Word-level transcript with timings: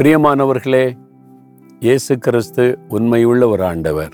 பிரியமானவர்களே 0.00 0.96
இயேசு 1.80 2.18
கிறிஸ்து 2.18 2.78
உண்மையுள்ள 2.88 3.48
ஒரு 3.48 3.64
ஆண்டவர். 3.64 4.12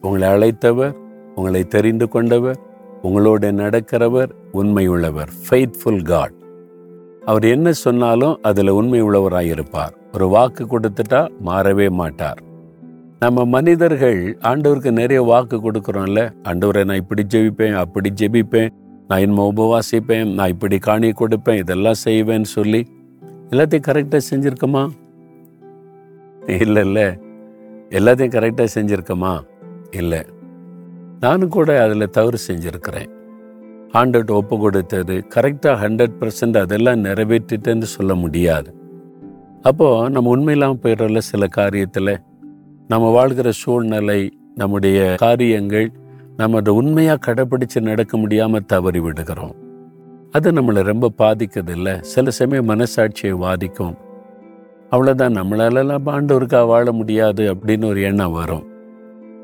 உங்களை 0.00 0.28
அழைத்தவர் 0.28 0.94
உங்களை 1.34 1.64
தெரிந்து 1.64 2.08
கொண்டவர் 2.08 2.58
உங்களோட 3.02 3.50
நடக்கிறவர் 3.52 4.30
உண்மையுள்ளவர் 4.52 5.30
ஃபெய்த்ஃபுல் 5.44 6.02
காட் 6.02 6.32
அவர் 7.24 7.44
என்ன 7.44 7.72
சொன்னாலும் 7.72 8.38
அதில் 8.42 8.68
உண்மை 8.68 9.02
உள்ளவராக 9.02 9.42
இருப்பார் 9.42 9.94
ஒரு 10.12 10.28
வாக்கு 10.28 10.64
கொடுத்துட்டா 10.64 11.28
மாறவே 11.44 11.90
மாட்டார். 11.90 12.42
நம்ம 13.18 13.44
மனிதர்கள் 13.44 14.38
ஆண்டவருக்கு 14.40 14.90
நிறைய 14.90 15.22
வாக்கு 15.22 15.56
கொடுக்குறோம்ல. 15.56 16.32
ஆண்டவரை 16.42 16.84
நான் 16.84 16.96
இப்படி 16.96 17.26
ஜெபிப்பேன் 17.28 17.74
அப்படி 17.74 18.12
ஜெபிப்பேன். 18.16 18.68
நான் 19.08 19.20
இனிமே 19.20 19.52
உபவாசிப்பேன் 19.52 20.34
நான் 20.34 20.48
இப்படி 20.48 20.78
காணி 20.78 21.10
கொடுப்பேன் 21.10 21.56
இதெல்லாம் 21.56 22.00
செய்வேன்னு 22.04 22.50
சொல்லி 22.56 22.86
எல்லாத்தையும் 23.50 23.86
கரெக்டாக 23.86 24.20
செஞ்சுருக்கோமா? 24.30 24.88
இல்லை 26.46 26.86
இல்லை. 26.86 27.04
எல்லாத்தையும் 27.88 28.34
கரெக்டாக 28.36 28.66
செஞ்சுருக்கோமா? 28.74 29.40
இல்லை. 29.90 30.22
நானும் 31.20 31.48
கூட 31.48 31.82
அதில் 31.82 32.10
தவறு 32.10 32.38
செஞ்சுருக்கிறேன். 32.48 33.08
ஆண்டர்கிட்ட 33.92 34.30
ஒப்பு 34.30 34.58
கொடுத்தது 34.58 35.26
கரெக்டாக 35.34 35.76
ஹண்ட்ரட் 35.76 36.12
பர்சன்ட் 36.20 36.58
அதெல்லாம் 36.58 37.04
நிறைவேற்றிட்டேன்னு 37.04 37.82
சொல்ல 37.82 38.14
முடியாது. 38.14 38.74
அப்போது 39.62 40.10
நம்ம 40.10 40.36
உண்மையில்லாமல் 40.36 40.78
போயிடுறல 40.82 41.18
சில 41.18 41.46
காரியத்தில். 41.56 42.16
நம்ம 42.88 43.10
வாழ்கிற 43.10 43.50
சூழ்நிலை 43.50 44.38
நம்முடைய 44.54 45.14
காரியங்கள் 45.18 45.92
நம்ம 46.36 46.56
அதை 46.56 46.72
உண்மையாக 46.72 47.32
கடைப்பிடிச்சு 47.32 47.80
நடக்க 47.80 48.16
முடியாமல் 48.16 48.66
தவறி 48.66 48.98
விடுகிறோம். 48.98 49.54
அது 50.30 50.52
நம்மளை 50.52 50.82
ரொம்ப 50.82 51.08
பாதிக்கிறது 51.08 51.72
இல்லை 51.72 51.98
சில 52.00 52.30
சமயம் 52.30 52.68
மனசாட்சியை 52.68 53.38
பாதிக்கும் 53.38 53.96
அவ்வளோதான் 54.92 55.36
நம்மளாலலாம் 55.38 56.12
ஆண்டவருக்காக 56.16 56.66
வாழ 56.66 56.92
முடியாது 56.92 57.42
அப்படின்னு 57.54 57.86
ஒரு 57.92 58.00
எண்ணம் 58.02 58.36
வரும். 58.40 58.64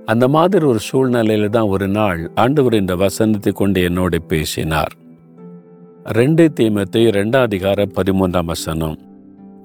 அந்த 0.06 0.24
மாதிரி 0.28 0.64
ஒரு 0.66 0.80
சூழ்நிலையில 0.88 1.48
தான் 1.48 1.72
ஒரு 1.74 1.86
நாள் 1.88 2.20
ஆண்டவர் 2.34 2.74
இந்த 2.74 2.94
வசனத்தை 2.96 3.52
கொண்டு 3.52 3.80
என்னோடு 3.82 4.18
பேசினார். 4.22 4.92
ரெண்டு 6.18 6.44
தீமத்தை 6.58 7.02
ரெண்டாம் 7.18 7.46
அதிகார 7.48 7.86
பதிமூன்றாம் 7.98 8.50
வசனம். 8.52 8.96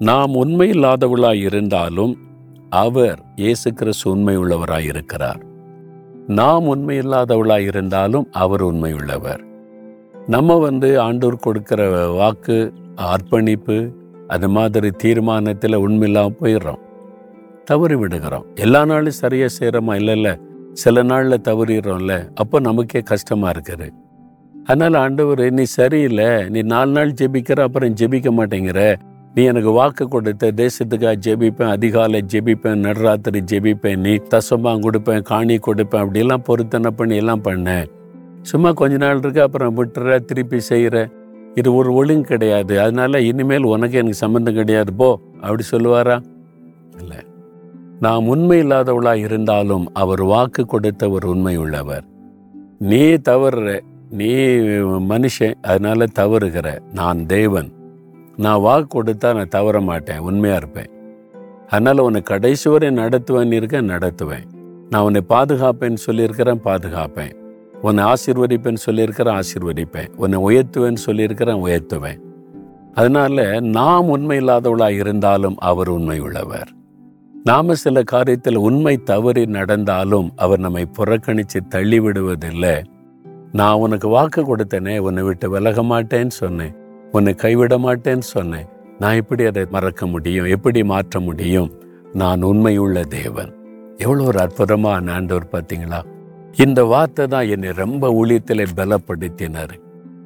நாம் 0.00 0.32
உண்மையில்லாதவளாய் 0.34 1.42
இருந்தாலும் 1.48 2.12
அவர் 2.68 3.18
இயேசு 3.36 3.68
கிறிஸ்து 3.72 4.06
உண்மை 4.10 4.34
உள்ளவராய் 4.36 4.88
இருக்கிறார். 4.92 5.40
நாம் 6.40 6.66
உண்மையில்லாதவளாய் 6.74 7.66
இருந்தாலும் 7.70 8.26
அவர் 8.42 8.62
உண்மை 8.62 8.92
உள்ளவர் 8.92 9.42
நம்ம 10.28 10.56
வந்து 10.58 10.88
ஆண்டோர் 11.06 11.44
கொடுக்கிற 11.46 11.82
வாக்கு 12.18 12.56
அர்ப்பணிப்பு 13.12 13.76
அது 14.34 14.48
மாதிரி 14.48 14.90
தீர்மானத்தில் 15.02 15.82
உண்மையில்லாமல் 15.86 16.38
போயிடுறோம். 16.40 16.80
தவறி 17.70 17.96
விடுகிறோம். 18.02 18.46
எல்லா 18.64 18.80
நாளும் 18.90 19.20
சரியாக 19.22 19.50
செய்கிறோமா 19.58 19.94
இல்லை 20.00 20.14
இல்லை. 20.18 20.34
சில 20.82 21.02
நாளில் 21.10 21.44
தவறிடுறோம்ல. 21.48 22.14
அப்போ 22.34 22.56
நமக்கே 22.68 23.00
கஷ்டமாக 23.12 23.52
இருக்குது. 23.54 23.88
அதனால் 24.54 24.96
ஆண்டவர் 25.04 25.44
நீ 25.58 25.64
சரியில்லை. 25.78 26.28
நீ 26.54 26.60
நாலு 26.74 26.92
நாள் 26.96 27.16
ஜெபிக்கிற 27.20 27.60
அப்புறம் 27.68 27.96
ஜெபிக்க 28.00 28.30
மாட்டேங்கிற. 28.38 28.80
நீ 29.34 29.42
எனக்கு 29.50 29.70
வாக்கு 29.76 30.04
கொடுத்த 30.08 30.50
தேசத்துக்காக 30.60 31.16
ஜெபிப்பேன் 31.26 31.70
அதிகாலை 31.76 32.18
ஜெபிப்பேன் 32.32 32.82
நடுராத்திரி 32.86 33.40
ஜெபிப்பேன் 33.52 34.02
நீ 34.06 34.12
தசமாக 34.34 34.82
கொடுப்பேன் 34.86 35.22
காணி 35.30 35.56
கொடுப்பேன் 35.66 36.02
அப்படிலாம் 36.04 36.44
பொருத்தனை 36.48 36.90
பண்ணி 36.98 37.16
எல்லாம் 37.22 37.44
பண்ணேன் 37.46 37.86
சும்மா 38.50 38.70
கொஞ்ச 38.80 38.94
நாள் 38.96 39.20
இருக்கு 39.22 39.40
அப்புறம் 39.42 39.76
விட்டுற 39.78 40.18
திருப்பி 40.28 40.58
செய்கிற 40.70 40.96
இது 41.54 41.74
ஒரு 41.74 41.94
ஒழுங்கு 41.94 42.22
கிடையாது. 42.22 42.80
அதனால 42.80 43.20
இனிமேல் 43.20 43.62
உனக்கு 43.62 43.96
எனக்கு 43.96 44.16
சம்மந்தம் 44.16 44.54
கிடையாது 44.54 44.92
போ 44.92 45.20
அப்படி 45.40 45.62
சொல்லுவாரா? 45.70 46.22
இல்லை. 46.98 47.16
நாம் 48.00 48.26
உண்மை 48.26 48.62
இல்லாதவளா 48.62 49.14
இருந்தாலும் 49.14 49.90
அவர் 49.92 50.22
வாக்கு 50.22 50.66
கொடுத்த 50.66 51.10
ஒரு 51.10 51.28
உண்மை 51.28 51.56
உள்ளவர். 51.56 52.04
நீ 52.78 53.02
தவறுற 53.12 53.80
நீ 54.10 54.34
மனுஷன் 55.14 55.54
அதனால 55.62 56.04
தவறுகிற 56.18 56.78
நான் 56.92 57.26
தேவன். 57.26 57.72
நான் 58.36 58.60
வாக்கு 58.60 59.02
கொடுத்தா 59.02 59.34
நான் 59.34 59.48
தவற 59.48 59.80
மாட்டேன் 59.80 60.18
உண்மையா 60.18 60.56
இருப்பேன். 60.56 60.90
அதனால 61.68 62.02
உன்னை 62.02 62.20
கடைசி 62.20 62.70
வரை 62.70 62.88
நடத்துவேன் 62.88 63.52
இருக்க 63.52 63.82
நடத்துவேன். 63.82 64.44
நான் 64.90 65.02
உன்னை 65.02 65.20
பாதுகாப்பேன்னு 65.28 65.94
சொல்லியிருக்கிறேன் 65.94 66.60
பாதுகாப்பேன். 66.60 67.40
உன்னை 67.82 68.04
ஆசிர்வதிப்பேன்னு 68.04 68.84
சொல்லியிருக்கிறேன் 68.86 69.38
ஆசிர்வதிப்பேன். 69.38 70.10
உன்னை 70.16 70.38
உயர்த்துவேன்னு 70.38 71.02
சொல்லியிருக்கிறேன் 71.06 71.62
உயர்த்துவேன். 71.64 72.20
அதனால 72.94 73.60
நாம் 73.60 74.08
உண்மை 74.08 74.38
இல்லாதவளாக 74.38 74.90
இருந்தாலும் 74.90 75.56
அவர் 75.58 75.88
உண்மை 75.88 76.20
உள்ளவர் 76.20 76.68
நாம 77.44 77.74
சில 77.74 78.02
காரியத்தில் 78.12 78.56
உண்மை 78.56 79.02
தவறி 79.02 79.46
நடந்தாலும் 79.46 80.32
அவர் 80.36 80.58
நம்மை 80.58 80.86
புறக்கணித்து 80.86 81.60
தள்ளிவிடுவதில்லை. 81.68 82.84
நான் 83.52 83.74
உனக்கு 83.74 84.08
வாக்கு 84.08 84.42
கொடுத்தேனே 84.42 84.98
உன்னை 84.98 85.22
விட்டு 85.22 85.50
விலக 85.50 85.82
மாட்டேன்னு 85.82 86.26
சொன்னேன். 86.26 86.74
உன்னை 87.12 87.34
கைவிட 87.34 87.78
மாட்டேன்னு 87.78 88.18
சொன்னேன். 88.18 88.68
நான் 88.98 89.14
எப்படி 89.14 89.44
அதை 89.44 89.66
மறக்க 89.70 90.06
முடியும்? 90.06 90.46
எப்படி 90.46 90.84
மாற்ற 90.84 91.20
முடியும்? 91.20 91.72
நான் 92.12 92.42
உண்மையுள்ள 92.42 93.02
தேவன். 93.02 93.52
எவ்வளோ 93.96 94.22
ஒரு 94.22 94.38
அற்புதமான 94.38 95.12
ஆண்டவர் 95.12 95.48
பார்த்தீங்களா? 95.52 96.02
இந்த 96.60 96.80
வார்த்தை 96.84 97.24
தான் 97.26 97.50
என்னை 97.54 97.70
ரொம்ப 97.72 98.08
ஊழியத்தில் 98.20 98.62
பலப்படுத்தினார். 98.78 99.74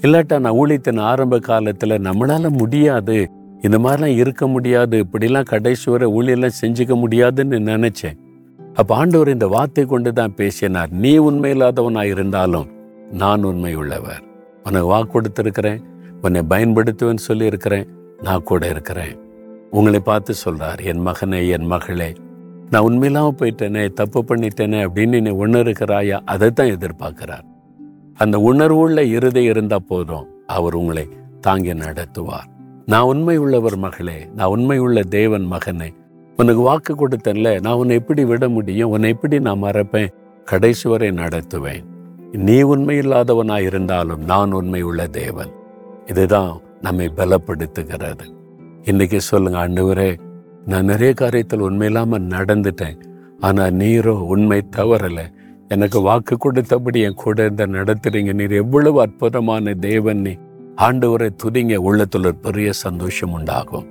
இல்லாட்டா 0.04 0.36
நான் 0.44 0.58
ஊழியத்தின் 0.60 1.00
ஆரம்ப 1.10 1.38
காலத்தில் 1.38 2.02
நம்மளால 2.06 2.48
முடியாது 2.60 3.16
இந்த 3.62 3.76
மாதிரிலாம் 3.78 4.18
இருக்க 4.22 4.46
முடியாது 4.46 4.96
இப்படிலாம் 5.04 5.50
கடைசி 5.52 5.86
வரை 5.90 6.06
ஊழியெல்லாம் 6.16 6.58
செஞ்சுக்க 6.62 6.94
முடியாதுன்னு 6.96 7.58
நினைச்சேன். 7.72 8.18
அப்போ 8.60 8.94
ஆண்டவர் 8.94 9.34
இந்த 9.34 9.46
வார்த்தை 9.46 9.84
கொண்டு 9.86 10.12
தான் 10.12 10.34
பேசினார் 10.34 10.90
நீ 10.90 11.12
உண்மையில்லாதவனாக 11.18 12.12
இருந்தாலும் 12.14 12.68
நான் 13.10 13.44
உண்மை 13.44 13.74
உள்ளவர் 13.74 14.22
உனக்கு 14.64 14.88
வாக்கு 14.92 15.12
கொடுத்துருக்கிறேன் 15.14 15.80
உன்னை 16.22 16.42
பயன்படுத்துவேன்னு 16.52 17.26
சொல்லி 17.28 17.46
இருக்கிறேன் 17.46 17.88
நான் 18.22 18.42
கூட 18.42 18.68
இருக்கிறேன். 18.68 19.14
உங்களை 19.70 20.00
பார்த்து 20.00 20.34
சொல்றார் 20.44 20.80
என் 20.80 21.02
மகனே 21.08 21.48
என் 21.48 21.66
மகளே 21.66 22.10
நான் 22.70 22.86
உண்மையில்லாம 22.88 23.28
போயிட்டேனே 23.40 23.92
தப்பு 23.92 24.24
பண்ணிட்டேனே 24.28 24.78
அப்படின்னு 24.86 25.20
நீ 25.20 25.30
உணர்கிறாயா 25.30 26.18
அதை 26.24 26.50
தான் 26.50 26.66
எதிர்பார்க்கிறார். 26.66 27.44
அந்த 28.14 28.38
உணர்வுள்ள 28.38 28.98
இருதை 28.98 29.44
இருந்தா 29.44 29.78
போதும் 29.78 30.26
அவர் 30.46 30.74
உங்களை 30.74 31.08
தாங்கி 31.40 31.72
நடத்துவார். 31.72 32.48
நான் 32.86 33.02
உண்மை 33.02 33.36
உள்ளவர் 33.36 33.76
மகளே 33.76 34.28
நான் 34.34 34.48
உண்மை 34.48 34.78
உள்ள 34.78 35.02
தேவன் 35.02 35.46
மகனே. 35.52 35.94
உனக்கு 36.36 36.60
வாக்கு 36.60 36.92
கொடுத்தேன்ல 36.94 37.60
நான் 37.60 37.74
உன்னை 37.74 37.96
எப்படி 37.96 38.24
விட 38.24 38.48
முடியும் 38.48 38.90
உன்னை 38.90 39.10
எப்படி 39.10 39.40
நான் 39.40 39.62
மறப்பேன் 39.62 40.12
கடைசி 40.44 40.88
வரை 40.88 41.10
நடத்துவேன். 41.10 41.84
நீ 42.32 42.62
உண்மை 42.62 42.98
இல்லாதவனா 42.98 43.58
இருந்தாலும் 43.60 44.24
நான் 44.24 44.52
உண்மை 44.52 44.82
உள்ள 44.82 45.06
தேவன். 45.06 45.52
இதுதான் 46.06 46.60
நம்மை 46.80 47.12
பலப்படுத்துகிறது. 47.16 48.26
இன்னைக்கு 48.84 49.20
சொல்லுங்க 49.20 49.68
ஆண்டவரே 49.68 50.10
நான் 50.66 50.84
நிறைய 50.84 51.14
காரியத்தில் 51.20 51.66
உண்மையில்லாம 51.68 52.18
நடந்துட்டேன். 52.18 53.02
ஆனா 53.40 53.66
நீரோ 53.66 54.22
உண்மை 54.22 54.66
தவறல. 54.76 55.18
எனக்கு 55.68 56.00
வாக்கு 56.00 56.36
கொடுத்தபடி 56.36 57.02
என் 57.02 57.14
கூட 57.14 57.42
இருந்த 57.42 57.66
நடத்துறீங்க. 57.66 58.32
நீர் 58.32 58.50
எவ்வளவு 58.50 59.00
அற்புதமான 59.00 59.74
தேவன் 59.74 60.20
நீ. 60.20 60.30
ஆண்டவரை 60.76 61.30
துதிங்க. 61.44 61.76
உள்ளத்துல 61.76 62.18
ஒரு 62.18 62.34
பெரிய 62.34 62.72
சந்தோஷம் 62.72 63.32
உண்டாகும். 63.32 63.86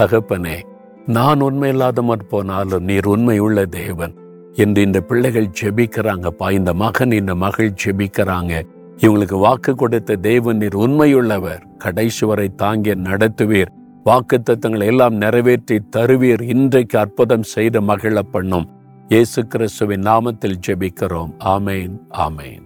தகப்பனே 0.00 0.62
நான் 1.06 1.40
உண்மை 1.40 1.68
இல்லாதமற் 1.68 2.28
போனாலும் 2.28 2.84
நீர் 2.84 3.06
உண்மை 3.06 3.38
உள்ள 3.38 3.66
தேவன். 3.66 4.14
என்று 4.52 4.82
இந்த 4.82 5.00
பிள்ளைகள் 5.00 5.48
ஜெபிக்கிறாங்கப்பா 5.62 6.50
இந்த 6.50 6.74
மகன் 6.74 7.10
இந்த 7.10 7.34
மகள் 7.34 7.74
ஜெபிக்கிறாங்க. 7.84 8.66
இவங்களுக்கு 8.96 9.38
வாக்கு 9.38 9.74
கொடுத்த 9.74 10.16
தேவன் 10.16 10.56
நீர் 10.56 10.76
உண்மையுள்ளவர். 10.76 11.76
கடைசி 11.78 12.26
வரை 12.26 12.54
தாங்கி 12.54 12.90
நடத்துவீர். 12.90 13.82
வாக்குத்தத்தங்களை 14.04 14.86
எல்லாம் 14.86 15.14
நிறைவேற்றி 15.14 15.76
தருவீர் 15.96 16.42
இன்றைக்கு 16.42 16.98
அற்புதம் 16.98 17.42
செய்த 17.42 17.80
மகிழ 17.80 18.22
பண்ணும். 18.22 18.66
இயேசு 19.08 19.46
கிறிஸ்துவின் 19.46 20.02
நாமத்தில் 20.02 20.60
ஜெபிக்கிறோம். 20.66 21.32
ஆமேன் 21.44 21.94
ஆமேன். 22.26 22.64